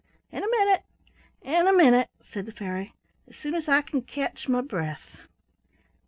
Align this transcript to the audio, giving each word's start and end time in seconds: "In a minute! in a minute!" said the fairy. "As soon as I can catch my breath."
"In 0.31 0.43
a 0.43 0.49
minute! 0.49 0.81
in 1.43 1.67
a 1.67 1.71
minute!" 1.71 2.09
said 2.27 2.47
the 2.47 2.51
fairy. 2.51 2.91
"As 3.27 3.35
soon 3.37 3.53
as 3.53 3.67
I 3.69 3.83
can 3.83 4.01
catch 4.01 4.49
my 4.49 4.61
breath." 4.61 5.27